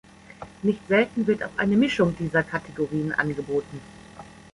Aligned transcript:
Nicht 0.63 0.87
selten 0.87 1.27
wird 1.27 1.43
auch 1.43 1.55
eine 1.57 1.77
Mischung 1.77 2.15
dieser 2.17 2.41
Kategorien 2.41 3.11
angeboten. 3.11 3.79